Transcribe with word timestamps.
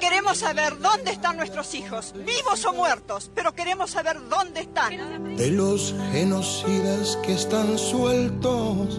queremos 0.00 0.38
saber 0.38 0.76
dónde 0.76 1.10
están 1.10 1.36
nuestros 1.36 1.74
hijos, 1.74 2.14
vivos 2.26 2.64
o 2.64 2.72
muertos, 2.72 3.30
pero 3.34 3.52
queremos 3.52 3.90
saber 3.90 4.16
dónde 4.28 4.60
están. 4.60 4.90
De 5.36 5.50
los 5.50 5.94
genocidas 6.10 7.16
que 7.16 7.32
están 7.32 7.78
sueltos. 7.78 8.98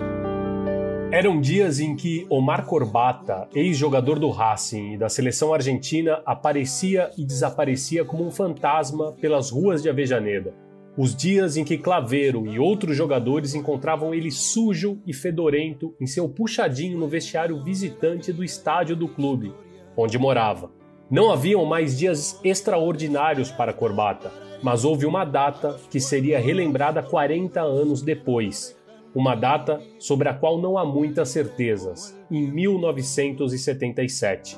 Eram 1.12 1.42
dias 1.42 1.80
em 1.80 1.96
que 1.96 2.26
Omar 2.30 2.66
Corbata, 2.66 3.50
ex-jogador 3.54 4.18
do 4.18 4.30
Racing 4.30 4.94
e 4.94 4.98
da 4.98 5.10
seleção 5.10 5.54
argentina, 5.54 6.22
aparecia 6.26 7.10
e 7.18 7.26
desaparecia 7.26 8.06
como 8.06 8.26
um 8.26 8.32
fantasma 8.32 9.12
pelas 9.14 9.50
ruas 9.50 9.82
de 9.82 9.90
Avejaneda. 9.90 10.54
Os 10.96 11.16
dias 11.16 11.58
em 11.58 11.66
que 11.66 11.78
Claveiro 11.78 12.46
e 12.46 12.60
outros 12.60 12.96
jogadores 12.96 13.56
encontravam 13.56 14.14
ele 14.14 14.30
sujo 14.30 15.02
e 15.06 15.14
fedorento 15.14 15.96
em 16.00 16.06
seu 16.06 16.30
puxadinho 16.30 16.98
no 16.98 17.08
vestiário 17.08 17.62
visitante 17.64 18.32
do 18.32 18.44
estádio 18.44 18.96
do 18.96 19.08
clube, 19.08 19.54
onde 19.98 20.18
morava. 20.18 20.81
Não 21.12 21.30
haviam 21.30 21.64
mais 21.66 22.00
dias 22.00 22.40
extraordinários 22.42 23.52
para 23.52 23.74
Corbata, 23.74 24.32
mas 24.64 24.86
houve 24.86 25.06
uma 25.06 25.26
data 25.26 25.78
que 25.90 26.00
seria 26.00 26.40
relembrada 26.40 27.04
40 27.04 27.60
anos 27.60 28.02
depois. 28.02 28.80
Uma 29.14 29.36
data 29.36 29.82
sobre 30.00 30.30
a 30.30 30.34
qual 30.34 30.58
não 30.58 30.78
há 30.78 30.86
muitas 30.86 31.28
certezas, 31.28 32.18
em 32.32 32.50
1977. 32.50 34.58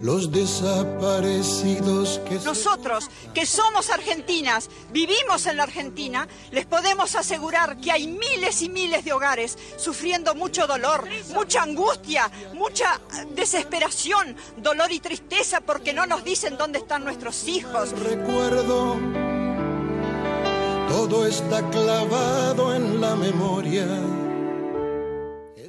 Los 0.00 0.30
desaparecidos 0.30 2.20
que 2.28 2.36
Nosotros, 2.36 3.10
que 3.34 3.44
somos 3.46 3.90
argentinas, 3.90 4.70
vivimos 4.92 5.46
en 5.46 5.56
la 5.56 5.64
Argentina, 5.64 6.28
les 6.52 6.66
podemos 6.66 7.16
asegurar 7.16 7.78
que 7.78 7.90
hay 7.90 8.06
miles 8.06 8.62
y 8.62 8.68
miles 8.68 9.04
de 9.04 9.12
hogares 9.12 9.58
sufriendo 9.76 10.34
mucho 10.34 10.66
dolor, 10.66 11.08
mucha 11.34 11.62
angustia, 11.62 12.30
mucha 12.54 13.00
desesperación, 13.34 14.36
dolor 14.56 14.92
y 14.92 15.00
tristeza 15.00 15.60
porque 15.60 15.92
no 15.92 16.06
nos 16.06 16.22
dicen 16.24 16.56
dónde 16.56 16.78
están 16.78 17.04
nuestros 17.04 17.48
hijos. 17.48 17.90
Recuerdo, 17.98 18.96
todo 20.88 21.26
está 21.26 21.68
clavado 21.70 22.74
en 22.74 23.00
la 23.00 23.16
memoria. 23.16 23.86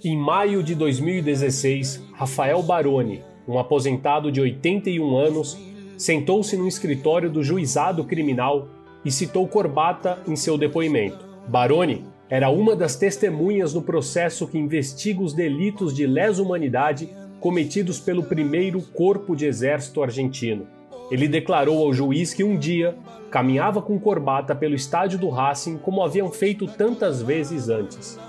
Em 0.02 0.18
maio 0.18 0.64
de 0.64 0.76
2016, 0.76 2.00
Rafael 2.18 2.64
Baroni, 2.66 3.22
um 3.50 3.58
aposentado 3.58 4.32
de 4.32 4.40
81 4.40 5.18
anos, 5.18 5.58
sentou-se 5.98 6.56
no 6.56 6.68
escritório 6.68 7.32
do 7.32 7.44
juizado 7.44 8.04
criminal 8.04 8.68
e 9.04 9.12
citou 9.12 9.48
Corbata 9.48 10.20
em 10.28 10.36
seu 10.36 10.56
depoimento. 10.56 11.26
Baroni 11.48 12.06
era 12.30 12.52
uma 12.52 12.76
das 12.76 12.96
testemunhas 12.96 13.74
no 13.74 13.82
processo 13.82 14.48
que 14.48 14.60
investiga 14.60 15.24
os 15.24 15.34
delitos 15.34 15.96
de 15.96 16.06
lesa 16.06 16.44
humanidade 16.44 17.10
cometidos 17.40 18.00
pelo 18.00 18.22
primeiro 18.22 18.82
Corpo 18.82 19.36
de 19.36 19.48
Exército 19.48 20.04
argentino. 20.04 20.68
Ele 21.10 21.28
declarou 21.28 21.84
ao 21.84 21.92
juiz 21.92 22.36
que 22.36 22.44
um 22.44 22.56
dia 22.56 22.96
caminhava 23.32 23.82
com 23.82 24.00
Corbata 24.00 24.54
pelo 24.54 24.76
estádio 24.76 25.18
do 25.18 25.30
Racing 25.30 25.80
como 25.80 26.04
haviam 26.04 26.30
feito 26.30 26.68
tantas 26.68 27.20
vezes 27.20 27.68
antes. 27.68 28.20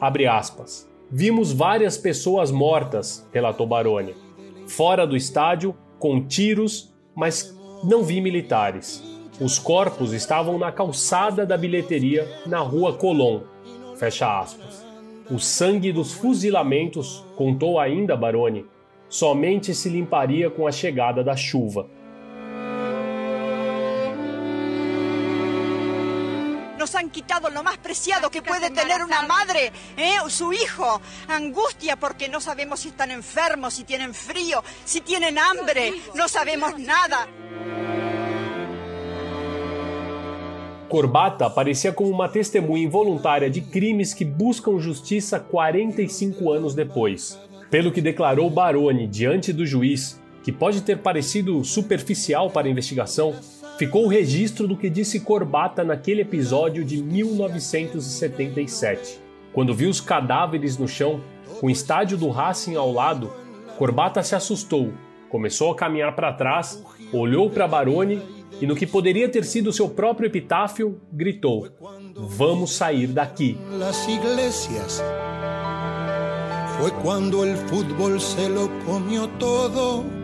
Abre 0.00 0.26
aspas. 0.26 0.88
Vimos 1.10 1.52
várias 1.52 1.98
pessoas 1.98 2.50
mortas, 2.50 3.28
relatou 3.30 3.66
Baroni 3.66 4.14
fora 4.70 5.04
do 5.06 5.16
estádio, 5.16 5.74
com 5.98 6.24
tiros, 6.24 6.94
mas 7.14 7.56
não 7.82 8.04
vi 8.04 8.20
militares. 8.20 9.02
Os 9.40 9.58
corpos 9.58 10.12
estavam 10.12 10.58
na 10.58 10.70
calçada 10.70 11.44
da 11.44 11.56
bilheteria, 11.56 12.28
na 12.46 12.60
rua 12.60 12.94
Colón. 12.94 13.40
Fecha 13.96 14.40
aspas. 14.40 14.86
O 15.30 15.38
sangue 15.38 15.92
dos 15.92 16.12
fuzilamentos, 16.12 17.24
contou 17.36 17.80
ainda 17.80 18.16
Baroni, 18.16 18.64
somente 19.08 19.74
se 19.74 19.88
limparia 19.88 20.48
com 20.48 20.66
a 20.66 20.72
chegada 20.72 21.24
da 21.24 21.34
chuva. 21.34 21.88
Nos 26.80 26.94
han 26.94 27.10
quitado 27.10 27.50
lo 27.50 27.62
más 27.62 27.76
preciado 27.76 28.30
que 28.30 28.40
puede 28.40 28.70
tener 28.70 29.04
una 29.04 29.20
madre, 29.20 29.70
¿eh? 29.98 30.14
su 30.28 30.50
hijo. 30.50 31.00
Angustia 31.28 31.96
porque 31.96 32.26
no 32.26 32.40
sabemos 32.40 32.80
si 32.80 32.88
están 32.88 33.10
enfermos, 33.10 33.74
si 33.74 33.84
tienen 33.84 34.14
frío, 34.14 34.64
si 34.86 35.02
tienen 35.02 35.38
hambre, 35.38 35.92
no 36.14 36.26
sabemos 36.26 36.78
nada. 36.78 37.28
Corbata 40.88 41.46
aparecia 41.46 41.92
como 41.92 42.08
uma 42.08 42.30
testemunha 42.30 42.82
involuntária 42.82 43.50
de 43.50 43.60
crimes 43.60 44.14
que 44.14 44.24
buscam 44.24 44.80
justiça 44.80 45.38
45 45.38 46.50
anos 46.50 46.74
depois. 46.74 47.38
Pelo 47.70 47.92
que 47.92 48.00
declarou 48.00 48.48
Baroni 48.50 49.06
diante 49.06 49.52
do 49.52 49.66
juiz, 49.66 50.18
que 50.42 50.50
pode 50.50 50.80
ter 50.80 50.98
parecido 50.98 51.62
superficial 51.62 52.50
para 52.50 52.66
a 52.66 52.70
investigação, 52.70 53.34
ficou 53.80 54.04
o 54.04 54.08
registro 54.08 54.68
do 54.68 54.76
que 54.76 54.90
disse 54.90 55.20
Corbata 55.20 55.82
naquele 55.82 56.20
episódio 56.20 56.84
de 56.84 57.02
1977. 57.02 59.18
Quando 59.54 59.72
viu 59.72 59.88
os 59.88 60.02
cadáveres 60.02 60.76
no 60.76 60.86
chão, 60.86 61.22
com 61.58 61.66
o 61.66 61.70
estádio 61.70 62.18
do 62.18 62.28
Racing 62.28 62.76
ao 62.76 62.92
lado, 62.92 63.32
Corbata 63.78 64.22
se 64.22 64.34
assustou, 64.34 64.92
começou 65.30 65.72
a 65.72 65.74
caminhar 65.74 66.14
para 66.14 66.30
trás, 66.30 66.84
olhou 67.10 67.48
para 67.48 67.66
Baroni 67.66 68.20
e, 68.60 68.66
no 68.66 68.76
que 68.76 68.86
poderia 68.86 69.30
ter 69.30 69.46
sido 69.46 69.72
seu 69.72 69.88
próprio 69.88 70.26
epitáfio, 70.26 71.00
gritou: 71.10 71.66
Vamos 72.14 72.76
sair 72.76 73.06
daqui. 73.06 73.56
Foi 76.78 76.90
quando 77.00 77.40
o 77.40 77.56
futebol 77.66 78.20
se 78.20 78.46
lo 78.46 78.68
comió 78.84 79.26
todo. 79.38 80.19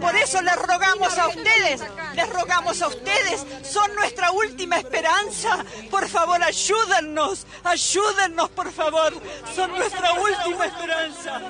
Por 0.00 0.16
eso 0.16 0.40
les 0.42 0.56
rogamos 0.56 1.18
a 1.18 1.28
ustedes, 1.28 1.82
les 2.14 2.28
rogamos 2.30 2.80
a 2.82 2.88
ustedes, 2.88 3.46
son 3.62 3.94
nuestra 3.94 4.30
última 4.30 4.78
esperanza. 4.78 5.64
Por 5.90 6.08
favor, 6.08 6.42
ayúdennos, 6.42 7.46
ayúdennos, 7.64 8.48
por 8.50 8.72
favor. 8.72 9.12
Son 9.54 9.70
nuestra 9.70 10.12
última 10.14 10.66
esperanza. 10.66 11.40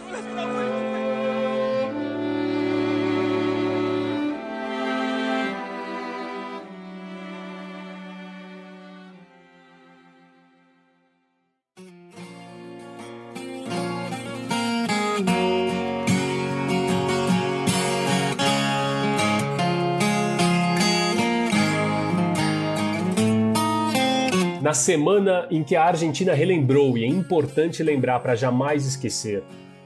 Na 24.71 24.75
semana 24.75 25.49
em 25.51 25.65
que 25.65 25.75
a 25.75 25.83
Argentina 25.83 26.33
relembrou, 26.33 26.97
e 26.97 27.03
é 27.03 27.07
importante 27.09 27.83
lembrar 27.83 28.21
para 28.21 28.37
jamais 28.37 28.87
esquecer, 28.87 29.43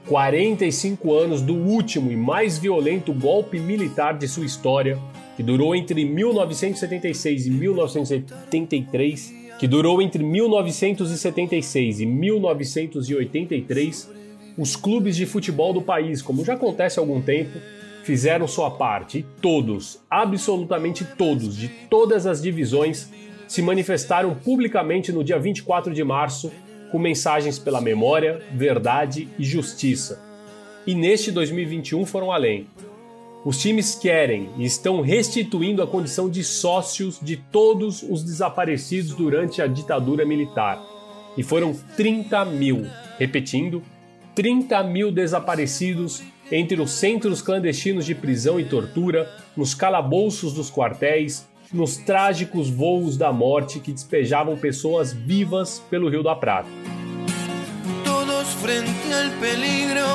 45 0.07 1.15
anos 1.15 1.41
do 1.41 1.55
último 1.55 2.13
e 2.13 2.17
mais 2.17 2.59
violento 2.59 3.11
golpe 3.15 3.59
militar 3.59 4.19
de 4.19 4.29
sua 4.29 4.45
história, 4.45 4.99
que 5.39 5.43
durou 5.43 5.75
entre 5.75 6.05
1976 6.05 7.47
e 7.47 7.51
1983, 7.51 9.35
que 9.59 9.67
durou 9.67 10.03
entre 10.03 10.23
1976 10.23 12.01
e 12.01 12.07
1983, 12.07 14.11
os 14.59 14.77
clubes 14.77 15.17
de 15.17 15.25
futebol 15.25 15.73
do 15.73 15.81
país, 15.81 16.21
como 16.21 16.45
já 16.45 16.53
acontece 16.53 16.99
há 16.99 17.03
algum 17.03 17.23
tempo, 17.23 17.59
fizeram 18.03 18.47
sua 18.47 18.71
parte. 18.71 19.21
E 19.21 19.23
todos, 19.41 19.99
absolutamente 20.11 21.07
todos, 21.17 21.57
de 21.57 21.69
todas 21.89 22.27
as 22.27 22.43
divisões, 22.43 23.09
se 23.55 23.63
manifestaram 23.63 24.35
publicamente 24.35 25.13
no 25.13 25.23
dia 25.23 25.39
24 25.39 25.95
de 25.95 26.03
março 26.03 26.51
com 26.91 26.99
mensagens 26.99 27.57
pela 27.57 27.81
memória, 27.81 28.43
verdade 28.53 29.29
e 29.39 29.45
justiça. 29.45 30.21
E 30.85 30.93
neste 30.93 31.31
2021 31.31 32.05
foram 32.05 32.33
além. 32.33 32.67
Os 33.45 33.57
times 33.57 33.95
querem 33.95 34.51
e 34.59 34.65
estão 34.65 35.01
restituindo 35.01 35.81
a 35.81 35.87
condição 35.87 36.29
de 36.29 36.43
sócios 36.43 37.21
de 37.23 37.37
todos 37.37 38.03
os 38.03 38.25
desaparecidos 38.25 39.15
durante 39.15 39.63
a 39.63 39.69
ditadura 39.69 40.27
militar. 40.27 40.83
E 41.37 41.45
foram 41.45 41.77
30 41.97 42.45
mil, 42.47 42.85
repetindo, 43.21 43.85
30 44.35 44.83
mil 44.83 45.13
desaparecidos 45.13 46.25
entre 46.51 46.81
os 46.81 46.91
centros 46.91 47.41
clandestinos 47.41 48.05
de 48.05 48.17
prisão 48.17 48.59
e 48.59 48.65
tortura, 48.65 49.33
nos 49.57 49.75
calabouços 49.75 50.53
dos 50.53 50.73
quartéis, 50.73 51.47
nos 51.73 51.97
trágicos 51.97 52.71
voos 52.71 53.17
da 53.17 53.33
morte 53.33 53.81
que 53.81 53.93
despejavam 53.93 54.57
pessoas 54.57 55.13
vivas 55.13 55.83
pelo 55.91 56.09
Rio 56.09 56.23
da 56.23 56.35
Prata. 56.35 56.69
Todos 58.05 58.49
frente 58.55 59.13
al 59.13 59.31
peligro, 59.41 60.07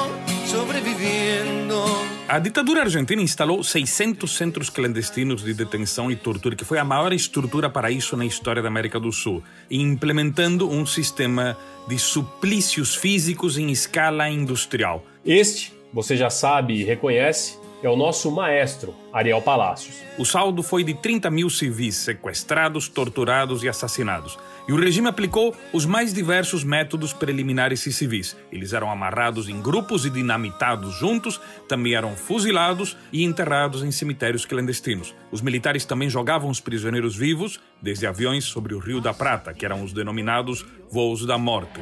sobreviviendo. 0.45 2.09
A 2.29 2.37
ditadura 2.37 2.81
argentina 2.81 3.21
instalou 3.23 3.63
600 3.63 4.31
centros 4.31 4.69
clandestinos 4.69 5.43
de 5.43 5.51
detenção 5.51 6.11
e 6.11 6.15
tortura, 6.15 6.55
que 6.55 6.63
foi 6.63 6.77
a 6.77 6.83
maior 6.83 7.11
estrutura 7.11 7.71
para 7.71 7.89
isso 7.89 8.15
na 8.15 8.23
história 8.23 8.61
da 8.61 8.67
América 8.67 8.99
do 8.99 9.11
Sul, 9.11 9.43
implementando 9.69 10.69
um 10.69 10.85
sistema 10.85 11.57
de 11.87 11.97
suplícios 11.97 12.95
físicos 12.95 13.57
em 13.57 13.71
escala 13.71 14.29
industrial. 14.29 15.03
Este, 15.25 15.73
você 15.91 16.15
já 16.15 16.29
sabe 16.29 16.75
e 16.75 16.83
reconhece, 16.83 17.57
é 17.81 17.89
o 17.89 17.95
nosso 17.95 18.29
maestro, 18.29 18.93
Ariel 19.13 19.41
Palácios. 19.41 19.95
O 20.17 20.25
saldo 20.25 20.61
foi 20.61 20.83
de 20.83 20.93
30 20.93 21.29
mil 21.29 21.49
civis 21.49 21.95
sequestrados, 21.95 22.87
torturados 22.87 23.63
e 23.63 23.69
assassinados. 23.69 24.37
E 24.67 24.73
o 24.73 24.79
regime 24.79 25.07
aplicou 25.07 25.55
os 25.73 25.85
mais 25.85 26.13
diversos 26.13 26.63
métodos 26.63 27.13
preliminares 27.13 27.85
e 27.85 27.93
civis. 27.93 28.35
Eles 28.51 28.73
eram 28.73 28.91
amarrados 28.91 29.47
em 29.49 29.61
grupos 29.61 30.05
e 30.05 30.09
dinamitados 30.09 30.93
juntos, 30.95 31.39
também 31.67 31.95
eram 31.95 32.15
fuzilados 32.15 32.97
e 33.11 33.23
enterrados 33.23 33.83
em 33.83 33.91
cemitérios 33.91 34.45
clandestinos. 34.45 35.15
Os 35.31 35.41
militares 35.41 35.85
também 35.85 36.09
jogavam 36.09 36.49
os 36.49 36.59
prisioneiros 36.59 37.15
vivos 37.15 37.59
desde 37.81 38.05
aviões 38.05 38.43
sobre 38.43 38.75
o 38.75 38.79
Rio 38.79 38.99
da 38.99 39.13
Prata, 39.13 39.53
que 39.53 39.65
eram 39.65 39.83
os 39.83 39.93
denominados 39.93 40.65
voos 40.91 41.25
da 41.25 41.37
morte. 41.37 41.79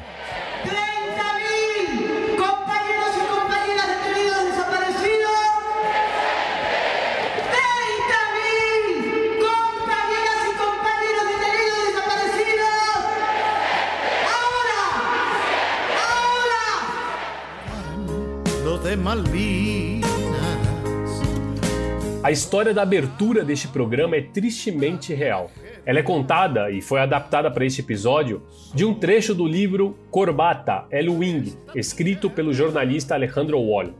A 22.28 22.30
história 22.30 22.74
da 22.74 22.82
abertura 22.82 23.42
deste 23.42 23.70
programa 23.70 24.18
é 24.18 24.22
tristemente 24.22 25.14
real. 25.14 25.50
Ela 25.86 26.00
é 26.00 26.04
contada 26.04 26.70
e 26.70 26.82
foi 26.82 27.00
adaptada 27.00 27.50
para 27.50 27.66
este 27.66 27.80
episódio 27.80 28.44
de 28.74 28.84
um 28.84 28.94
trecho 28.94 29.34
do 29.34 29.48
livro 29.48 29.98
Corbata, 30.12 30.84
El 30.92 31.14
Wing, 31.20 31.54
escrito 31.74 32.30
pelo 32.30 32.54
jornalista 32.54 33.16
Alejandro 33.16 33.58
Wall. 33.62 33.94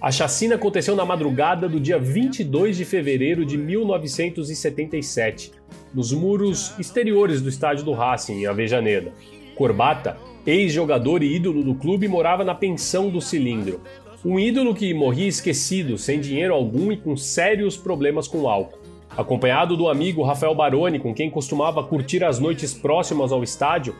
A 0.00 0.12
chacina 0.12 0.54
aconteceu 0.54 0.94
na 0.94 1.04
madrugada 1.04 1.68
do 1.68 1.80
dia 1.80 1.98
22 1.98 2.76
de 2.76 2.84
fevereiro 2.84 3.44
de 3.44 3.58
1977, 3.58 5.50
nos 5.92 6.12
muros 6.12 6.78
exteriores 6.78 7.42
do 7.42 7.48
estádio 7.48 7.84
do 7.84 7.90
Racing, 7.90 8.42
em 8.42 8.46
Avejaneda. 8.46 9.12
Corbata, 9.56 10.16
ex-jogador 10.46 11.24
e 11.24 11.34
ídolo 11.34 11.64
do 11.64 11.74
clube, 11.74 12.06
morava 12.06 12.44
na 12.44 12.54
pensão 12.54 13.10
do 13.10 13.20
Cilindro, 13.20 13.80
um 14.24 14.38
ídolo 14.38 14.74
que 14.74 14.94
morria 14.94 15.28
esquecido, 15.28 15.98
sem 15.98 16.20
dinheiro 16.20 16.54
algum 16.54 16.92
e 16.92 16.96
com 16.96 17.16
sérios 17.16 17.76
problemas 17.76 18.28
com 18.28 18.48
álcool. 18.48 18.78
Acompanhado 19.16 19.76
do 19.76 19.88
amigo 19.88 20.22
Rafael 20.22 20.54
Baroni, 20.54 20.98
com 20.98 21.12
quem 21.12 21.28
costumava 21.28 21.82
curtir 21.82 22.24
as 22.24 22.38
noites 22.38 22.72
próximas 22.72 23.32
ao 23.32 23.42
estádio, 23.42 23.94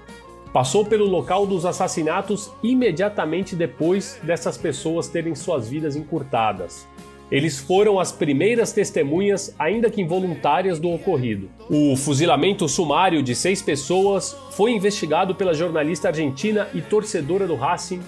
passou 0.53 0.85
pelo 0.85 1.07
local 1.07 1.47
dos 1.47 1.67
assassinatos 1.67 2.51
imediatamente 2.63 3.57
depois 3.57 4.21
dessas 4.23 4.57
pessoas 4.57 5.09
terem 5.09 5.35
suas 5.35 5.69
vidas 5.69 5.97
encurtadas. 5.97 6.87
Eles 7.31 7.59
foram 7.59 7.99
as 7.99 8.13
primeiras 8.13 8.73
testemunhas, 8.73 9.55
ainda 9.59 9.91
que 9.91 10.03
involuntárias, 10.03 10.79
do 10.79 10.91
ocorrido. 10.91 11.49
O 11.69 11.97
fuzilamento 11.97 12.69
sumário 12.69 13.23
de 13.23 13.35
seis 13.35 13.63
pessoas 13.63 14.37
foi 14.51 14.73
investigado 14.73 15.35
pela 15.35 15.55
jornalista 15.55 16.09
argentina 16.09 16.69
e 16.75 16.83
torcedora 16.83 17.47
do 17.47 17.55
Racing, 17.57 18.03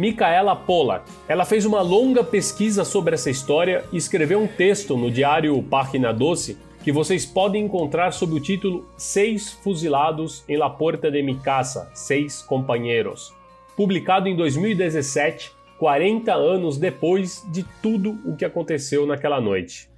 Micaela 0.00 0.56
Pollack. 0.56 1.04
Ela 1.28 1.44
fez 1.44 1.66
uma 1.66 1.82
longa 1.82 2.24
pesquisa 2.24 2.86
sobre 2.86 3.12
essa 3.12 3.28
história 3.28 3.84
e 3.92 3.98
escreveu 3.98 4.40
um 4.40 4.46
texto 4.46 4.96
no 4.96 5.10
diário 5.10 5.62
Página 5.62 6.10
Doce 6.10 6.56
que 6.82 6.90
vocês 6.90 7.26
podem 7.26 7.66
encontrar 7.66 8.10
sob 8.10 8.32
o 8.32 8.40
título 8.40 8.88
Seis 8.96 9.52
Fuzilados 9.52 10.42
em 10.48 10.56
La 10.56 10.70
Puerta 10.70 11.10
de 11.10 11.22
mi 11.22 11.38
Casa, 11.38 11.90
Seis 11.92 12.40
Companheiros, 12.40 13.34
publicado 13.76 14.26
em 14.26 14.34
2017, 14.34 15.52
40 15.78 16.32
anos 16.32 16.78
depois 16.78 17.46
de 17.52 17.62
tudo 17.82 18.18
o 18.24 18.34
que 18.34 18.46
aconteceu 18.46 19.04
naquela 19.04 19.38
noite. 19.38 19.90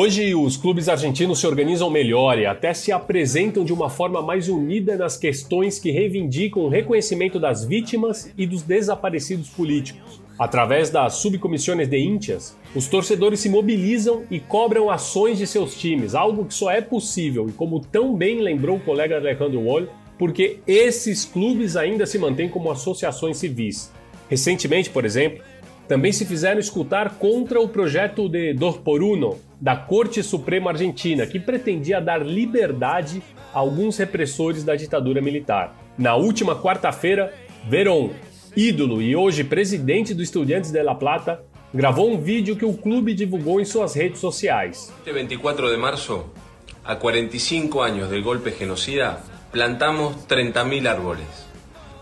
Hoje, 0.00 0.32
os 0.32 0.56
clubes 0.56 0.88
argentinos 0.88 1.40
se 1.40 1.46
organizam 1.48 1.90
melhor 1.90 2.38
e 2.38 2.46
até 2.46 2.72
se 2.72 2.92
apresentam 2.92 3.64
de 3.64 3.72
uma 3.72 3.90
forma 3.90 4.22
mais 4.22 4.48
unida 4.48 4.96
nas 4.96 5.16
questões 5.16 5.80
que 5.80 5.90
reivindicam 5.90 6.62
o 6.62 6.68
reconhecimento 6.68 7.40
das 7.40 7.64
vítimas 7.64 8.32
e 8.38 8.46
dos 8.46 8.62
desaparecidos 8.62 9.48
políticos. 9.48 10.22
Através 10.38 10.88
das 10.88 11.14
subcomissões 11.14 11.88
de 11.88 11.98
íntias, 11.98 12.56
os 12.76 12.86
torcedores 12.86 13.40
se 13.40 13.48
mobilizam 13.48 14.22
e 14.30 14.38
cobram 14.38 14.88
ações 14.88 15.36
de 15.36 15.48
seus 15.48 15.76
times, 15.76 16.14
algo 16.14 16.44
que 16.44 16.54
só 16.54 16.70
é 16.70 16.80
possível, 16.80 17.48
e 17.48 17.52
como 17.52 17.80
tão 17.80 18.14
bem 18.14 18.40
lembrou 18.40 18.76
o 18.76 18.80
colega 18.80 19.16
Alejandro 19.16 19.58
Wall, 19.62 19.88
porque 20.16 20.60
esses 20.64 21.24
clubes 21.24 21.76
ainda 21.76 22.06
se 22.06 22.20
mantêm 22.20 22.48
como 22.48 22.70
associações 22.70 23.38
civis. 23.38 23.92
Recentemente, 24.28 24.90
por 24.90 25.04
exemplo, 25.04 25.42
também 25.88 26.12
se 26.12 26.24
fizeram 26.24 26.60
escutar 26.60 27.18
contra 27.18 27.60
o 27.60 27.68
projeto 27.68 28.28
de 28.28 28.54
Dor 28.54 28.78
por 28.78 29.02
Uno 29.02 29.47
da 29.60 29.76
Corte 29.76 30.22
Suprema 30.22 30.70
Argentina, 30.70 31.26
que 31.26 31.40
pretendia 31.40 32.00
dar 32.00 32.24
liberdade 32.24 33.22
a 33.52 33.58
alguns 33.58 33.98
repressores 33.98 34.62
da 34.62 34.76
ditadura 34.76 35.20
militar. 35.20 35.76
Na 35.96 36.14
última 36.14 36.54
quarta-feira, 36.54 37.32
Verón, 37.68 38.10
ídolo 38.56 39.02
e 39.02 39.16
hoje 39.16 39.44
presidente 39.44 40.14
do 40.14 40.22
Estudiantes 40.22 40.70
de 40.70 40.82
La 40.82 40.94
Plata, 40.94 41.42
gravou 41.74 42.10
um 42.10 42.20
vídeo 42.20 42.56
que 42.56 42.64
o 42.64 42.72
clube 42.72 43.14
divulgou 43.14 43.60
em 43.60 43.64
suas 43.64 43.94
redes 43.94 44.20
sociais. 44.20 44.92
Este 44.98 45.12
24 45.12 45.70
de 45.70 45.76
março, 45.76 46.26
a 46.84 46.96
45 46.96 47.80
anos 47.80 48.08
do 48.08 48.22
golpe 48.22 48.50
genocida, 48.50 49.20
plantamos 49.50 50.16
30.000 50.26 50.88
árboles. 50.88 51.48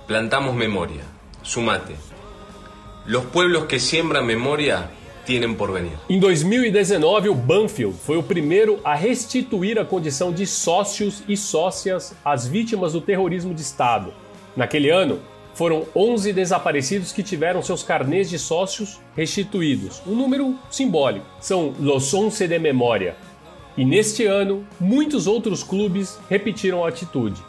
Plantamos 0.07 0.55
memória. 0.55 1.03
Sumate. 1.43 1.97
Los 3.07 3.25
pueblos 3.27 3.67
que 3.67 3.79
siembran 3.79 4.25
memoria 4.25 4.91
tienen 5.27 5.55
por 5.55 5.73
venir. 5.73 5.99
Em 6.09 6.19
2019, 6.19 7.29
o 7.29 7.35
Banfield 7.35 7.97
foi 7.99 8.17
o 8.17 8.23
primeiro 8.23 8.79
a 8.85 8.95
restituir 8.95 9.79
a 9.79 9.85
condição 9.85 10.33
de 10.33 10.47
sócios 10.47 11.23
e 11.29 11.37
sócias 11.37 12.15
às 12.25 12.47
vítimas 12.47 12.93
do 12.93 13.01
terrorismo 13.01 13.53
de 13.53 13.61
Estado. 13.61 14.15
Naquele 14.57 14.89
ano, 14.89 15.21
foram 15.53 15.85
11 15.95 16.33
desaparecidos 16.33 17.13
que 17.13 17.23
tiveram 17.23 17.63
seus 17.63 17.83
carnês 17.83 18.31
de 18.31 18.39
sócios 18.39 19.01
restituídos, 19.17 20.01
um 20.07 20.15
número 20.15 20.57
simbólico. 20.71 21.27
São 21.41 21.75
Los 21.81 22.13
Once 22.15 22.47
de 22.47 22.59
Memória. 22.59 23.17
E 23.77 23.85
neste 23.85 24.25
ano, 24.25 24.67
muitos 24.79 25.27
outros 25.27 25.63
clubes 25.63 26.19
repetiram 26.31 26.85
a 26.85 26.89
atitude. 26.89 27.43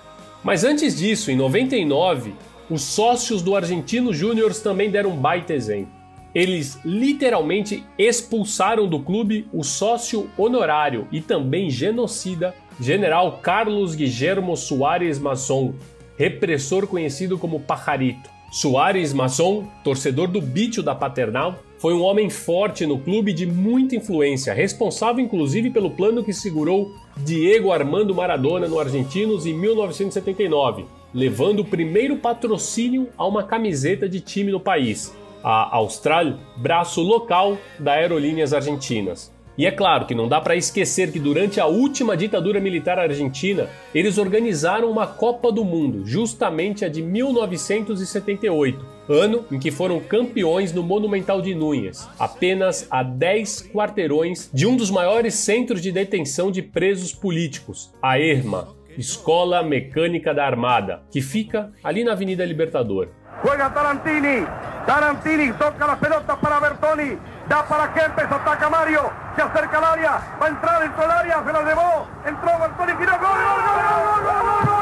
Mas 0.43 0.63
antes 0.63 0.97
disso, 0.97 1.29
em 1.31 1.35
99, 1.35 2.33
os 2.69 2.81
sócios 2.81 3.41
do 3.41 3.55
Argentino 3.55 4.13
Júnior 4.13 4.53
também 4.55 4.89
deram 4.89 5.11
um 5.11 5.17
baita 5.17 5.53
exemplo. 5.53 5.96
Eles 6.33 6.79
literalmente 6.83 7.83
expulsaram 7.97 8.87
do 8.87 8.99
clube 8.99 9.47
o 9.51 9.63
sócio 9.63 10.29
honorário 10.37 11.07
e 11.11 11.21
também 11.21 11.69
genocida 11.69 12.53
General 12.79 13.39
Carlos 13.41 13.95
Guillermo 13.95 14.55
Soares 14.55 15.17
Masson, 15.17 15.73
repressor 16.17 16.85
conhecido 16.85 17.37
como 17.37 17.59
Pajarito. 17.59 18.29
Soares 18.51 19.13
Masson, 19.13 19.67
torcedor 19.83 20.27
do 20.27 20.39
Bicho 20.39 20.81
da 20.81 20.95
Paternal, 20.95 21.59
foi 21.79 21.93
um 21.93 22.01
homem 22.01 22.29
forte 22.29 22.85
no 22.85 22.97
clube 22.97 23.33
de 23.33 23.45
muita 23.45 23.95
influência, 23.95 24.53
responsável 24.53 25.23
inclusive 25.23 25.69
pelo 25.69 25.91
plano 25.91 26.23
que 26.23 26.33
segurou 26.33 26.95
Diego 27.17 27.71
Armando 27.71 28.15
Maradona 28.15 28.67
no 28.67 28.79
Argentinos 28.79 29.45
em 29.45 29.53
1979, 29.53 30.85
levando 31.13 31.59
o 31.59 31.65
primeiro 31.65 32.17
patrocínio 32.17 33.09
a 33.17 33.27
uma 33.27 33.43
camiseta 33.43 34.07
de 34.07 34.21
time 34.21 34.51
no 34.51 34.59
país, 34.59 35.13
a 35.49 35.77
Austral, 35.77 36.33
braço 36.57 37.01
local 37.01 37.57
da 37.79 37.93
Aerolíneas 37.93 38.51
Argentinas. 38.51 39.33
E 39.57 39.65
é 39.65 39.71
claro 39.71 40.05
que 40.05 40.13
não 40.13 40.27
dá 40.27 40.41
para 40.41 40.57
esquecer 40.57 41.09
que 41.09 41.21
durante 41.21 41.57
a 41.61 41.65
última 41.65 42.17
ditadura 42.17 42.59
militar 42.59 42.99
argentina, 42.99 43.69
eles 43.95 44.17
organizaram 44.17 44.91
uma 44.91 45.07
Copa 45.07 45.49
do 45.49 45.63
Mundo, 45.63 46.05
justamente 46.05 46.83
a 46.83 46.89
de 46.89 47.01
1978, 47.01 48.85
ano 49.07 49.45
em 49.49 49.57
que 49.57 49.71
foram 49.71 50.01
campeões 50.01 50.73
no 50.73 50.83
Monumental 50.83 51.41
de 51.41 51.55
Núñez, 51.55 52.05
apenas 52.19 52.85
a 52.91 53.01
10 53.01 53.69
quarteirões 53.73 54.49
de 54.53 54.67
um 54.67 54.75
dos 54.75 54.91
maiores 54.91 55.33
centros 55.35 55.81
de 55.81 55.93
detenção 55.93 56.51
de 56.51 56.61
presos 56.61 57.13
políticos, 57.13 57.93
a 58.01 58.19
ERMA, 58.19 58.75
Escola 58.97 59.63
Mecânica 59.63 60.33
da 60.33 60.45
Armada, 60.45 61.03
que 61.09 61.21
fica 61.21 61.71
ali 61.81 62.03
na 62.03 62.11
Avenida 62.11 62.43
Libertador. 62.43 63.07
Juega 63.43 63.69
Tarantini, 63.69 64.45
Tarantini 64.87 65.51
toca 65.51 65.85
la 65.85 65.97
pelota 65.97 66.37
para 66.37 66.61
Bertoni. 66.61 67.19
Da 67.49 67.65
para 67.65 67.93
Kempes, 67.93 68.31
ataca 68.31 68.69
Mario. 68.69 69.11
Se 69.35 69.41
acerca 69.41 69.77
al 69.79 69.83
área. 69.83 70.21
Va 70.41 70.45
a 70.45 70.49
entrar 70.49 70.79
dentro 70.79 71.01
del 71.01 71.11
área. 71.11 71.43
Se 71.45 71.51
la 71.51 71.61
llevó. 71.61 72.07
Entró 72.25 72.51
Bertoni, 72.57 72.93
giró. 72.93 73.11
¡Gol, 73.19 74.65
gol! 74.65 74.76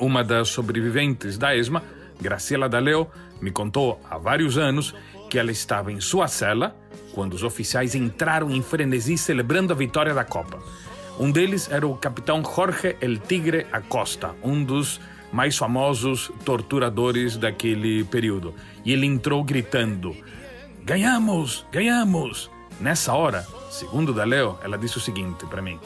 Uma 0.00 0.22
das 0.22 0.48
sobreviventes 0.48 1.36
da 1.36 1.56
ESMA, 1.56 1.82
Graciela 2.20 2.68
Daleo, 2.68 3.08
me 3.40 3.50
contou 3.50 4.00
há 4.08 4.18
vários 4.18 4.56
anos 4.56 4.94
que 5.28 5.38
ela 5.38 5.50
estava 5.50 5.92
em 5.92 6.00
sua 6.00 6.28
cela 6.28 6.76
quando 7.12 7.34
os 7.34 7.42
oficiais 7.42 7.94
entraram 7.94 8.50
em 8.50 8.62
frenesi 8.62 9.18
celebrando 9.18 9.72
a 9.72 9.76
vitória 9.76 10.14
da 10.14 10.24
Copa. 10.24 10.58
Um 11.18 11.32
deles 11.32 11.68
era 11.70 11.86
o 11.86 11.96
capitão 11.96 12.42
Jorge 12.44 12.96
El 13.00 13.18
Tigre 13.18 13.66
Acosta, 13.72 14.34
um 14.42 14.62
dos 14.62 15.00
mais 15.32 15.56
famosos 15.56 16.30
torturadores 16.44 17.36
daquele 17.36 18.04
período. 18.04 18.54
E 18.84 18.92
ele 18.92 19.06
entrou 19.06 19.42
gritando: 19.42 20.16
Ganhamos! 20.84 21.66
Ganhamos! 21.72 22.50
Nessa 22.80 23.12
hora, 23.14 23.44
segundo 23.70 24.14
Daleo, 24.14 24.56
ela 24.62 24.78
disse 24.78 24.98
o 24.98 25.00
seguinte 25.00 25.44
para 25.46 25.60
mim: 25.60 25.80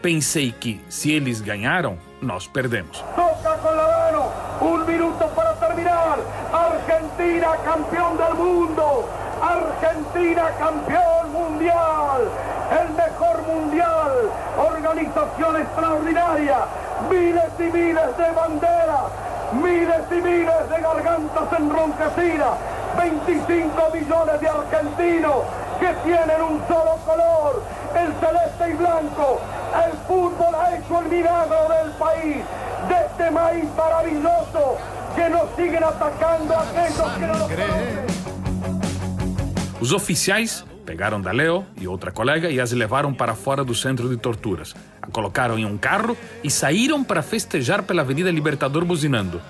Pensei 0.00 0.52
que 0.52 0.80
se 0.88 1.10
eles 1.10 1.40
ganharam, 1.40 1.98
nós 2.22 2.46
perdemos. 2.46 3.04
Toca 3.16 3.58
con 3.58 3.76
la 3.76 3.82
mano, 3.82 4.32
un 4.60 4.86
minuto 4.86 5.26
para 5.34 5.54
terminar. 5.54 6.18
Argentina 6.52 7.56
campeón 7.64 8.16
del 8.16 8.34
mundo. 8.34 9.08
Argentina 9.42 10.50
campeón 10.56 11.32
mundial. 11.32 12.28
El 12.70 12.94
mejor 12.94 13.42
mundial. 13.42 14.30
Organización 14.56 15.56
extraordinaria. 15.62 16.58
Miles 17.10 17.52
y 17.58 17.62
miles 17.64 18.16
de 18.16 18.30
banderas. 18.30 19.10
Miles 19.52 20.02
y 20.12 20.22
miles 20.22 20.70
de 20.70 20.80
gargantas 20.80 21.52
enronquecidas. 21.58 22.54
25 22.96 23.90
millones 23.92 24.40
de 24.40 24.48
argentinos 24.48 25.44
que 25.78 25.92
tienen 26.04 26.42
un 26.42 26.60
solo 26.66 26.96
color, 27.06 27.62
el 27.94 28.12
celeste 28.14 28.70
y 28.70 28.72
blanco. 28.72 29.40
El 29.84 29.92
fútbol 30.06 30.54
ha 30.54 30.76
hecho 30.76 31.00
el 31.00 31.08
milagro 31.08 31.68
del 31.68 31.92
país, 31.92 32.44
de 32.88 33.06
este 33.06 33.30
maíz 33.30 33.64
maravilloso 33.76 34.76
que 35.14 35.28
nos 35.28 35.54
siguen 35.56 35.84
atacando 35.84 36.54
aquellos 36.54 37.12
que 37.12 37.26
no 37.26 37.34
nos. 37.38 37.48
Os 39.80 39.92
oficiais 39.92 40.64
pegaram 40.84 41.20
Daleo 41.20 41.64
e 41.80 41.86
outra 41.86 42.10
colega 42.10 42.50
e 42.50 42.60
as 42.60 42.72
levaram 42.72 43.14
para 43.14 43.34
fora 43.34 43.62
do 43.62 43.74
centro 43.74 44.08
de 44.08 44.16
torturas. 44.16 44.74
A 45.00 45.06
colocaram 45.06 45.58
em 45.58 45.64
um 45.64 45.78
carro 45.78 46.16
e 46.42 46.50
saíram 46.50 47.04
para 47.04 47.22
festejar 47.22 47.82
pela 47.84 48.02
Avenida 48.02 48.30
Libertador 48.30 48.84
buzinando. 48.84 49.40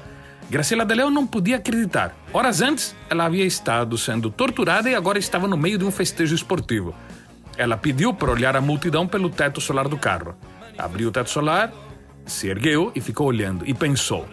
Graciela 0.50 0.84
Daleo 0.84 1.10
não 1.10 1.26
podia 1.26 1.56
acreditar. 1.56 2.14
Horas 2.32 2.60
antes, 2.60 2.94
ela 3.08 3.24
havia 3.24 3.44
estado 3.44 3.96
sendo 3.96 4.30
torturada 4.30 4.90
e 4.90 4.94
agora 4.94 5.18
estava 5.18 5.46
no 5.46 5.56
meio 5.56 5.78
de 5.78 5.84
um 5.84 5.90
festejo 5.90 6.34
esportivo. 6.34 6.94
Ela 7.58 7.76
pediu 7.76 8.14
para 8.14 8.30
olhar 8.30 8.56
a 8.56 8.60
multidão 8.60 9.04
pelo 9.04 9.28
teto 9.28 9.60
solar 9.60 9.88
do 9.88 9.98
carro. 9.98 10.36
Abriu 10.78 11.08
o 11.08 11.10
teto 11.10 11.28
solar, 11.28 11.72
se 12.24 12.46
ergueu 12.46 12.92
e 12.94 13.00
ficou 13.00 13.26
olhando 13.26 13.68
e 13.68 13.74
pensou: 13.74 14.24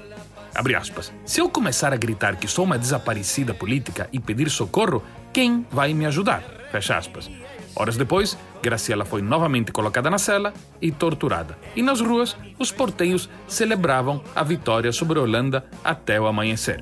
aspas, 0.77 1.11
se 1.25 1.41
eu 1.41 1.49
começar 1.49 1.91
a 1.91 1.97
gritar 1.97 2.35
que 2.35 2.47
sou 2.47 2.63
uma 2.63 2.77
desaparecida 2.77 3.51
política 3.51 4.07
e 4.13 4.19
pedir 4.19 4.47
socorro, 4.51 5.03
quem 5.33 5.65
vai 5.71 5.91
me 5.91 6.05
ajudar? 6.05 6.43
Fecha 6.71 6.97
aspas. 6.97 7.29
Horas 7.75 7.97
depois, 7.97 8.37
Graciela 8.61 9.03
foi 9.03 9.23
novamente 9.23 9.71
colocada 9.71 10.09
na 10.09 10.19
cela 10.19 10.53
e 10.79 10.91
torturada. 10.91 11.57
E 11.75 11.81
nas 11.81 11.99
ruas, 11.99 12.37
os 12.59 12.71
porteiros 12.71 13.27
celebravam 13.47 14.23
a 14.35 14.43
vitória 14.43 14.91
sobre 14.91 15.17
a 15.17 15.23
Holanda 15.23 15.65
até 15.83 16.21
o 16.21 16.27
amanhecer. 16.27 16.79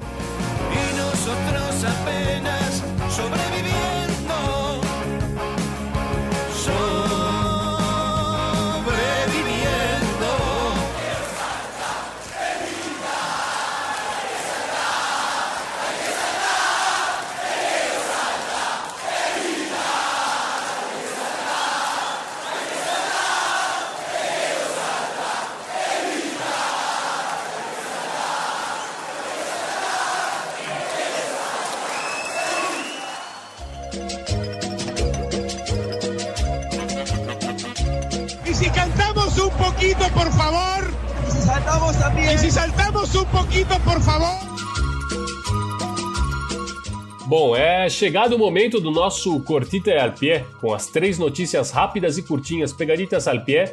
É 47.84 47.90
chegado 47.90 48.38
o 48.38 48.40
momento 48.40 48.80
do 48.80 48.90
nosso 48.90 49.42
Cortita 49.42 49.92
e 49.92 50.00
al 50.00 50.14
pie, 50.14 50.46
com 50.62 50.74
as 50.74 50.88
três 50.88 51.20
notícias 51.20 51.70
rápidas 51.70 52.18
e 52.18 52.24
curtinhas 52.24 52.72
pegaditas 52.72 53.28
al 53.28 53.44
pie 53.44 53.70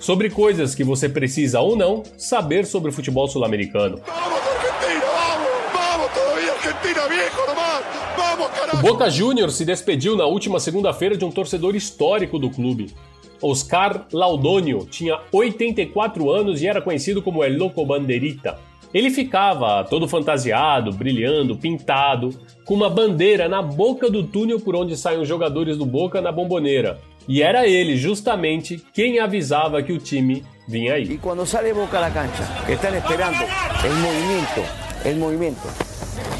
sobre 0.00 0.30
coisas 0.30 0.74
que 0.74 0.82
você 0.82 1.10
precisa 1.10 1.60
ou 1.60 1.76
não 1.76 2.02
saber 2.16 2.64
sobre 2.64 2.88
o 2.88 2.92
futebol 2.92 3.28
sul-americano. 3.28 4.00
¡Vamos, 4.06 4.38
Argentina! 4.38 5.04
¡Vamos! 5.12 5.48
¡Vamos 5.74 6.10
todavía, 6.14 6.52
Argentina, 6.52 7.06
viejo 7.06 7.46
nomás! 7.46 7.84
¡Vamos, 8.16 8.50
O! 8.72 8.76
Boca 8.78 9.10
Juniors 9.10 9.54
se 9.54 9.66
despediu 9.66 10.16
na 10.16 10.24
última 10.24 10.58
segunda-feira 10.58 11.14
de 11.14 11.24
um 11.26 11.30
torcedor 11.30 11.76
histórico 11.76 12.38
do 12.38 12.48
clube. 12.48 12.94
Oscar 13.42 14.06
Laudonio 14.10 14.86
tinha 14.90 15.20
84 15.30 16.30
anos 16.30 16.62
e 16.62 16.66
era 16.66 16.80
conhecido 16.80 17.20
como 17.20 17.44
El 17.44 17.58
Loco 17.58 17.84
Banderita. 17.84 18.58
Ele 18.92 19.10
ficava 19.10 19.84
todo 19.84 20.08
fantasiado, 20.08 20.92
brilhando, 20.92 21.56
pintado, 21.56 22.30
com 22.64 22.74
uma 22.74 22.90
bandeira 22.90 23.48
na 23.48 23.62
boca 23.62 24.10
do 24.10 24.24
túnel 24.24 24.60
por 24.60 24.74
onde 24.74 24.96
saem 24.96 25.20
os 25.20 25.28
jogadores 25.28 25.76
do 25.76 25.86
Boca 25.86 26.20
na 26.20 26.32
bomboneira. 26.32 27.00
E 27.28 27.42
era 27.42 27.66
ele, 27.66 27.96
justamente, 27.96 28.82
quem 28.92 29.20
avisava 29.20 29.82
que 29.82 29.92
o 29.92 29.98
time 29.98 30.44
vinha 30.66 30.94
aí. 30.94 31.12
Y 31.12 31.18
cuando 31.18 31.46
sale 31.46 31.72
Boca 31.72 31.98
a 31.98 32.00
la 32.00 32.10
cancha, 32.10 32.64
que 32.66 32.72
están 32.72 32.94
esperando 32.94 33.44
el 33.84 33.94
movimiento, 33.94 34.62
el 35.04 35.16
movimiento. 35.18 35.68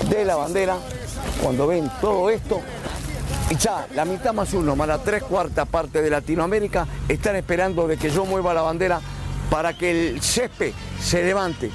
de 0.08 0.24
la 0.24 0.36
bandera, 0.36 0.76
cuando 1.42 1.66
ven 1.66 1.88
todo 2.00 2.30
esto, 2.30 2.60
ya 3.58 3.86
la 3.94 4.04
mitad 4.04 4.32
más 4.32 4.52
uno, 4.54 4.74
más 4.74 4.88
la 4.88 4.98
tres 4.98 5.22
cuartas 5.22 5.68
parte 5.68 6.02
de 6.02 6.10
Latinoamérica, 6.10 6.86
están 7.08 7.36
esperando 7.36 7.86
de 7.86 7.96
que 7.96 8.10
yo 8.10 8.24
mueva 8.24 8.54
la 8.54 8.62
bandera 8.62 9.00
para 9.50 9.74
que 9.74 9.90
el 9.90 10.22
césped 10.22 10.72
se 10.98 11.22
levante. 11.22 11.70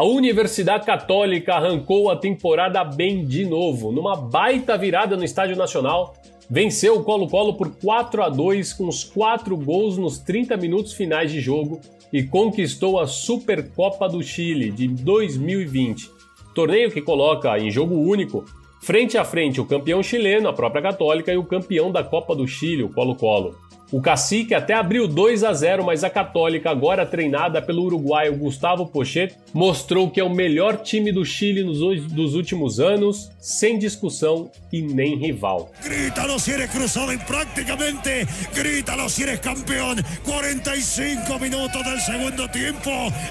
A 0.00 0.04
Universidade 0.04 0.86
Católica 0.86 1.56
arrancou 1.56 2.08
a 2.10 2.16
temporada 2.16 2.82
bem 2.82 3.22
de 3.22 3.44
novo, 3.44 3.92
numa 3.92 4.16
baita 4.16 4.74
virada 4.78 5.14
no 5.14 5.22
Estádio 5.22 5.58
Nacional. 5.58 6.14
Venceu 6.48 6.96
o 6.96 7.04
Colo-Colo 7.04 7.52
por 7.52 7.76
4 7.76 8.22
a 8.22 8.30
2 8.30 8.72
com 8.72 8.88
os 8.88 9.04
4 9.04 9.54
gols 9.58 9.98
nos 9.98 10.18
30 10.18 10.56
minutos 10.56 10.94
finais 10.94 11.30
de 11.30 11.38
jogo 11.38 11.82
e 12.10 12.22
conquistou 12.22 12.98
a 12.98 13.06
Supercopa 13.06 14.08
do 14.08 14.22
Chile 14.22 14.70
de 14.70 14.88
2020. 14.88 16.10
Torneio 16.54 16.90
que 16.90 17.02
coloca 17.02 17.58
em 17.58 17.70
jogo 17.70 17.94
único, 17.94 18.46
frente 18.80 19.18
a 19.18 19.24
frente, 19.26 19.60
o 19.60 19.66
campeão 19.66 20.02
chileno, 20.02 20.48
a 20.48 20.54
própria 20.54 20.80
Católica, 20.80 21.30
e 21.30 21.36
o 21.36 21.44
campeão 21.44 21.92
da 21.92 22.02
Copa 22.02 22.34
do 22.34 22.48
Chile, 22.48 22.84
o 22.84 22.88
Colo-Colo. 22.88 23.54
O 23.92 24.00
Cacique 24.00 24.54
até 24.54 24.72
abriu 24.72 25.08
2 25.08 25.42
a 25.42 25.52
0, 25.52 25.84
mas 25.84 26.04
a 26.04 26.10
Católica, 26.10 26.70
agora 26.70 27.04
treinada 27.04 27.60
pelo 27.60 27.82
uruguaio 27.82 28.36
Gustavo 28.36 28.86
Pochet, 28.86 29.34
mostrou 29.52 30.08
que 30.08 30.20
é 30.20 30.24
o 30.24 30.30
melhor 30.30 30.76
time 30.76 31.10
do 31.10 31.24
Chile 31.24 31.64
nos 31.64 31.80
dos 32.12 32.34
últimos 32.34 32.78
anos, 32.78 33.32
sem 33.40 33.78
discussão 33.78 34.48
e 34.72 34.80
nem 34.80 35.16
rival. 35.16 35.72
Grítalo 35.82 36.38
si 36.38 36.52
eres 36.52 36.70
cruzado 36.70 37.18
prácticamente, 37.26 38.26
grítalo 38.54 39.08
si 39.08 39.24
eres 39.24 39.40
campeón. 39.40 39.96
45 40.24 41.38
minutos 41.40 41.84
del 41.84 42.00
segundo 42.00 42.48
tiempo, 42.48 42.90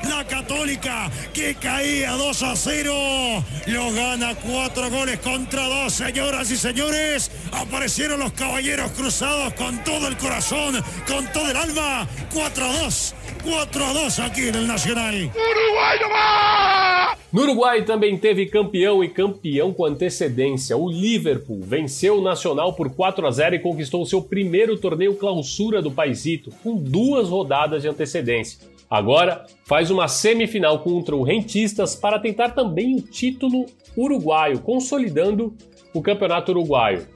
la 0.09 0.25
Católica 0.25 1.09
que 1.33 1.55
caía 1.55 2.11
2 2.11 2.43
a 2.43 2.55
0, 2.55 2.93
lo 3.67 3.91
gana 3.93 4.35
4 4.35 4.89
goles 4.89 5.19
contra 5.19 5.63
2, 5.67 5.93
señoras 5.93 6.51
y 6.51 6.57
señores. 6.57 7.31
Aparecieron 7.53 8.19
los 8.19 8.33
caballeros 8.33 8.91
cruzados 8.91 9.53
con 9.53 9.81
todo 9.85 10.07
el 10.09 10.17
corazón 10.49 10.83
con 11.07 11.25
todo 11.31 11.49
el 11.49 11.55
alma. 11.55 12.07
4 12.33 12.65
a 12.65 12.83
2. 12.83 13.15
4 13.43 13.85
a 13.85 13.93
2 13.93 14.19
aqui 14.19 14.51
no 14.51 14.61
Nacional. 14.61 15.13
Uruguai 15.13 15.99
no 16.01 16.09
No 17.31 17.41
Uruguai 17.43 17.83
também 17.83 18.17
teve 18.17 18.47
campeão 18.47 19.03
e 19.03 19.09
campeão 19.09 19.71
com 19.71 19.85
antecedência. 19.85 20.75
O 20.75 20.89
Liverpool 20.89 21.61
venceu 21.61 22.17
o 22.17 22.21
Nacional 22.21 22.73
por 22.73 22.93
4 22.93 23.25
a 23.27 23.31
0 23.31 23.55
e 23.55 23.59
conquistou 23.59 24.05
seu 24.05 24.21
primeiro 24.21 24.77
torneio 24.77 25.15
clausura 25.15 25.81
do 25.81 25.91
paisito, 25.91 26.51
com 26.63 26.75
duas 26.75 27.29
rodadas 27.29 27.83
de 27.83 27.87
antecedência. 27.87 28.59
Agora 28.89 29.45
faz 29.65 29.91
uma 29.91 30.07
semifinal 30.07 30.79
contra 30.79 31.15
o 31.15 31.21
Rentistas 31.21 31.95
para 31.95 32.17
tentar 32.17 32.49
também 32.49 32.95
o 32.95 33.01
título 33.01 33.67
uruguaio, 33.95 34.59
consolidando 34.61 35.55
o 35.93 36.01
campeonato 36.01 36.51
uruguaio. 36.51 37.07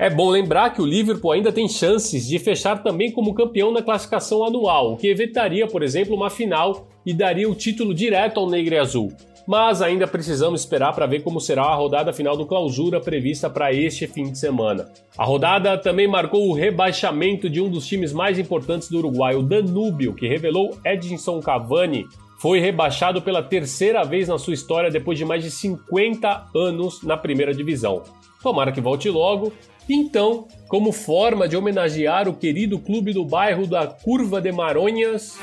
É 0.00 0.08
bom 0.08 0.30
lembrar 0.30 0.70
que 0.70 0.80
o 0.80 0.86
Liverpool 0.86 1.30
ainda 1.30 1.52
tem 1.52 1.68
chances 1.68 2.26
de 2.26 2.38
fechar 2.38 2.82
também 2.82 3.12
como 3.12 3.34
campeão 3.34 3.70
na 3.70 3.82
classificação 3.82 4.42
anual, 4.42 4.94
o 4.94 4.96
que 4.96 5.08
evitaria, 5.08 5.66
por 5.66 5.82
exemplo, 5.82 6.16
uma 6.16 6.30
final 6.30 6.88
e 7.04 7.12
daria 7.12 7.46
o 7.46 7.54
título 7.54 7.92
direto 7.92 8.40
ao 8.40 8.48
Negro 8.48 8.74
e 8.74 8.78
Azul. 8.78 9.12
Mas 9.46 9.82
ainda 9.82 10.06
precisamos 10.06 10.62
esperar 10.62 10.94
para 10.94 11.04
ver 11.04 11.22
como 11.22 11.38
será 11.38 11.64
a 11.64 11.74
rodada 11.74 12.14
final 12.14 12.34
do 12.34 12.46
Clausura 12.46 12.98
prevista 12.98 13.50
para 13.50 13.74
este 13.74 14.06
fim 14.06 14.32
de 14.32 14.38
semana. 14.38 14.90
A 15.18 15.24
rodada 15.26 15.76
também 15.76 16.08
marcou 16.08 16.48
o 16.48 16.54
rebaixamento 16.54 17.50
de 17.50 17.60
um 17.60 17.68
dos 17.68 17.86
times 17.86 18.10
mais 18.10 18.38
importantes 18.38 18.88
do 18.88 18.96
Uruguai, 18.96 19.34
o 19.34 19.42
Danúbio, 19.42 20.14
que 20.14 20.26
revelou 20.26 20.78
Edinson 20.82 21.40
Cavani 21.40 22.06
foi 22.38 22.58
rebaixado 22.58 23.20
pela 23.20 23.42
terceira 23.42 24.02
vez 24.02 24.28
na 24.28 24.38
sua 24.38 24.54
história 24.54 24.90
depois 24.90 25.18
de 25.18 25.26
mais 25.26 25.44
de 25.44 25.50
50 25.50 26.46
anos 26.56 27.02
na 27.02 27.18
primeira 27.18 27.52
divisão. 27.52 28.02
Tomara 28.42 28.72
que 28.72 28.80
volte 28.80 29.10
logo 29.10 29.52
então, 29.92 30.46
como 30.68 30.92
forma 30.92 31.48
de 31.48 31.56
homenagear 31.56 32.28
o 32.28 32.34
querido 32.34 32.78
clube 32.78 33.12
do 33.12 33.24
bairro 33.24 33.66
da 33.66 33.86
Curva 33.86 34.40
de 34.40 34.52
Maronhas. 34.52 35.36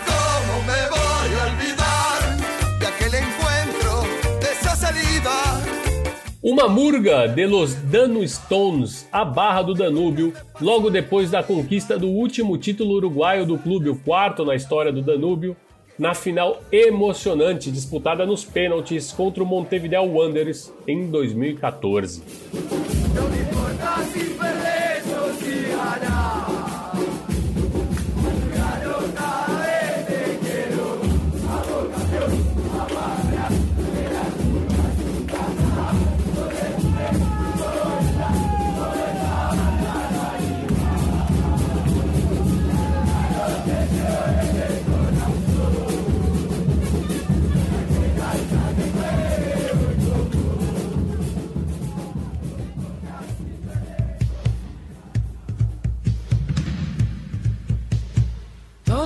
Uma 6.42 6.70
murga 6.70 7.28
de 7.28 7.46
los 7.46 7.76
Dano 7.76 8.26
Stones, 8.26 9.06
a 9.12 9.26
barra 9.26 9.64
do 9.64 9.74
Danúbio, 9.74 10.34
logo 10.62 10.90
depois 10.90 11.30
da 11.30 11.44
conquista 11.44 12.00
do 12.00 12.08
último 12.08 12.58
título 12.58 12.96
uruguaio 12.96 13.46
do 13.46 13.58
clube, 13.58 13.90
o 13.90 13.98
quarto 13.98 14.46
na 14.46 14.56
história 14.56 14.94
do 14.94 15.02
Danúbio, 15.02 15.58
na 16.00 16.14
final 16.14 16.62
emocionante 16.72 17.70
disputada 17.70 18.26
nos 18.26 18.46
pênaltis 18.46 19.12
contra 19.12 19.44
o 19.44 19.46
Montevideo 19.46 20.04
Wanderers 20.04 20.72
em 20.88 21.10
2014. 21.10 22.97
no 23.18 23.36
importa 23.36 24.06
si 24.14 24.20
perder 24.20 25.04
o 25.20 25.34
si 25.40 25.72
ganar. 25.72 26.47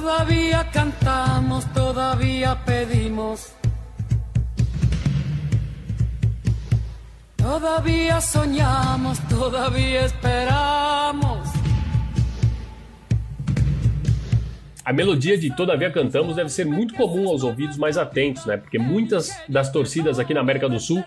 Todavía 0.01 0.67
cantamos, 0.73 1.63
todavía 1.73 2.57
pedimos. 2.65 3.53
Todavía 7.37 8.19
soñamos, 8.19 9.19
todavía 9.29 10.05
esperamos. 10.05 11.47
A 14.83 14.91
melodia 14.91 15.37
de 15.37 15.51
Todavia 15.51 15.91
Cantamos 15.91 16.35
deve 16.35 16.49
ser 16.49 16.65
muito 16.65 16.95
comum 16.95 17.29
aos 17.29 17.43
ouvidos 17.43 17.77
mais 17.77 17.95
atentos, 17.95 18.47
né? 18.47 18.57
Porque 18.57 18.79
muitas 18.79 19.29
das 19.47 19.71
torcidas 19.71 20.17
aqui 20.17 20.33
na 20.33 20.39
América 20.39 20.67
do 20.67 20.79
Sul 20.79 21.03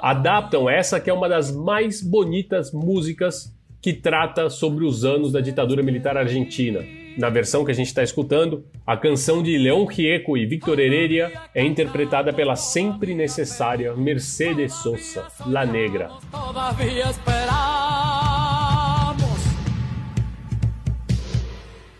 adaptam 0.00 0.70
essa 0.70 1.00
que 1.00 1.10
é 1.10 1.12
uma 1.12 1.28
das 1.28 1.50
mais 1.50 2.00
bonitas 2.00 2.72
músicas 2.72 3.52
que 3.82 3.92
trata 3.92 4.48
sobre 4.48 4.84
os 4.84 5.04
anos 5.04 5.32
da 5.32 5.40
ditadura 5.40 5.82
militar 5.82 6.16
argentina. 6.16 6.95
Na 7.16 7.30
versão 7.30 7.64
que 7.64 7.70
a 7.70 7.74
gente 7.74 7.86
está 7.86 8.02
escutando, 8.02 8.66
a 8.86 8.94
canção 8.94 9.42
de 9.42 9.56
León 9.56 9.86
Gieco 9.90 10.36
e 10.36 10.44
Victor 10.44 10.78
Heredia 10.78 11.32
é 11.54 11.64
interpretada 11.64 12.30
pela 12.30 12.56
sempre 12.56 13.14
necessária 13.14 13.94
Mercedes 13.94 14.74
Sosa, 14.74 15.26
La 15.46 15.64
Negra. 15.64 16.10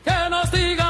Que 0.04 0.28
nos 0.30 0.50
digan 0.50 0.85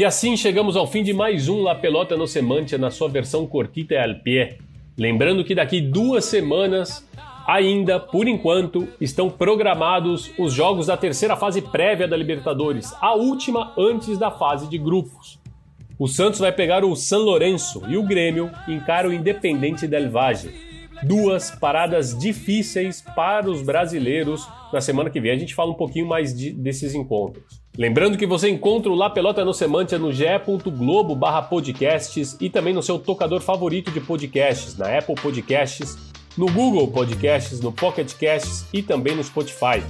E 0.00 0.04
assim 0.06 0.34
chegamos 0.34 0.76
ao 0.76 0.86
fim 0.86 1.02
de 1.02 1.12
mais 1.12 1.46
um 1.46 1.60
La 1.60 1.74
Pelota 1.74 2.16
no 2.16 2.26
Semântia 2.26 2.78
na 2.78 2.90
sua 2.90 3.06
versão 3.06 3.46
cortita 3.46 3.92
e 3.92 3.98
al. 3.98 4.16
Lembrando 4.96 5.44
que 5.44 5.54
daqui 5.54 5.78
duas 5.78 6.24
semanas, 6.24 7.06
ainda 7.46 8.00
por 8.00 8.26
enquanto, 8.26 8.88
estão 8.98 9.28
programados 9.28 10.30
os 10.38 10.54
jogos 10.54 10.86
da 10.86 10.96
terceira 10.96 11.36
fase 11.36 11.60
prévia 11.60 12.08
da 12.08 12.16
Libertadores, 12.16 12.94
a 12.98 13.14
última 13.14 13.74
antes 13.76 14.16
da 14.16 14.30
fase 14.30 14.70
de 14.70 14.78
grupos. 14.78 15.38
O 15.98 16.08
Santos 16.08 16.40
vai 16.40 16.50
pegar 16.50 16.82
o 16.82 16.96
San 16.96 17.18
Lourenço 17.18 17.82
e 17.86 17.98
o 17.98 18.02
Grêmio 18.02 18.50
encara 18.66 19.06
o 19.06 19.12
Independente 19.12 19.86
del 19.86 20.10
Valle. 20.10 20.50
Duas 21.02 21.50
paradas 21.50 22.18
difíceis 22.18 23.04
para 23.14 23.50
os 23.50 23.60
brasileiros. 23.60 24.48
Na 24.72 24.80
semana 24.80 25.10
que 25.10 25.20
vem 25.20 25.32
a 25.32 25.36
gente 25.36 25.54
fala 25.54 25.72
um 25.72 25.74
pouquinho 25.74 26.06
mais 26.06 26.34
de, 26.34 26.52
desses 26.52 26.94
encontros. 26.94 27.59
Lembrando 27.78 28.18
que 28.18 28.26
você 28.26 28.48
encontra 28.48 28.90
o 28.90 28.96
La 28.96 29.08
Pelota 29.08 29.44
no 29.44 29.54
Semantia 29.54 29.98
no 29.98 30.12
ge.globo 30.12 31.14
barra 31.14 31.42
podcasts 31.42 32.36
e 32.40 32.50
também 32.50 32.74
no 32.74 32.82
seu 32.82 32.98
tocador 32.98 33.40
favorito 33.40 33.90
de 33.92 34.00
podcasts, 34.00 34.76
na 34.76 34.98
Apple 34.98 35.14
Podcasts, 35.14 35.96
no 36.36 36.46
Google 36.50 36.88
Podcasts, 36.88 37.60
no 37.60 37.72
Pocket 37.72 38.12
Casts 38.14 38.66
e 38.72 38.82
também 38.82 39.14
no 39.14 39.22
Spotify. 39.22 39.82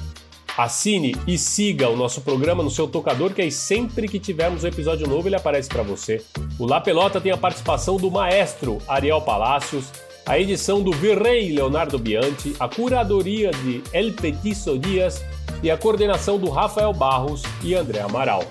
Assine 0.58 1.16
e 1.26 1.38
siga 1.38 1.88
o 1.88 1.96
nosso 1.96 2.20
programa 2.20 2.62
no 2.62 2.70
seu 2.70 2.86
tocador, 2.86 3.32
que 3.32 3.40
aí 3.40 3.50
sempre 3.50 4.06
que 4.06 4.18
tivermos 4.18 4.62
um 4.62 4.66
episódio 4.68 5.08
novo 5.08 5.26
ele 5.26 5.36
aparece 5.36 5.68
para 5.68 5.82
você. 5.82 6.22
O 6.58 6.66
La 6.66 6.82
Pelota 6.82 7.18
tem 7.18 7.32
a 7.32 7.36
participação 7.36 7.96
do 7.96 8.10
maestro 8.10 8.78
Ariel 8.86 9.22
Palacios, 9.22 9.90
a 10.30 10.38
edição 10.38 10.80
do 10.80 10.92
Virrei 10.92 11.50
Leonardo 11.50 11.98
Bianchi, 11.98 12.54
a 12.60 12.68
curadoria 12.68 13.50
de 13.50 13.82
El 13.92 14.12
Petiso 14.12 14.78
Dias 14.78 15.24
e 15.60 15.68
a 15.68 15.76
coordenação 15.76 16.38
do 16.38 16.48
Rafael 16.48 16.92
Barros 16.92 17.42
e 17.64 17.74
André 17.74 18.00
Amaral. 18.00 18.44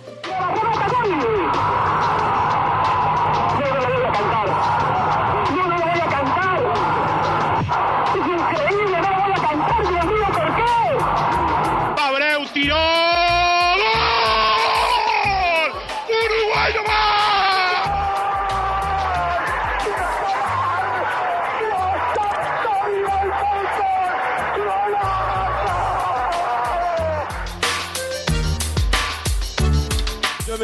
Abreu 11.97 12.45
tiró. 12.53 13.08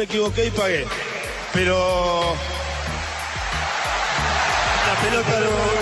Equivoqué 0.06 0.46
y 0.46 0.50
pagué. 0.50 0.86
Pero. 1.52 2.34
La 4.86 4.94
pelota 5.02 5.40
no, 5.40 5.75